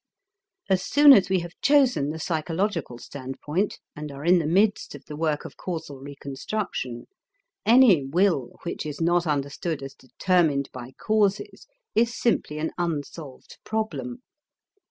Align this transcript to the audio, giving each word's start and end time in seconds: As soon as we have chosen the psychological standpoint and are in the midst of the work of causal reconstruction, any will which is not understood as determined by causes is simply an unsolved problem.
As 0.67 0.83
soon 0.83 1.13
as 1.13 1.29
we 1.29 1.41
have 1.41 1.53
chosen 1.61 2.09
the 2.09 2.17
psychological 2.17 2.97
standpoint 2.97 3.77
and 3.95 4.11
are 4.11 4.25
in 4.25 4.39
the 4.39 4.47
midst 4.47 4.95
of 4.95 5.05
the 5.05 5.15
work 5.15 5.45
of 5.45 5.57
causal 5.57 5.99
reconstruction, 5.99 7.05
any 7.67 8.03
will 8.03 8.57
which 8.63 8.83
is 8.83 8.99
not 8.99 9.27
understood 9.27 9.83
as 9.83 9.93
determined 9.93 10.71
by 10.73 10.93
causes 10.99 11.67
is 11.93 12.19
simply 12.19 12.57
an 12.57 12.71
unsolved 12.79 13.59
problem. 13.63 14.23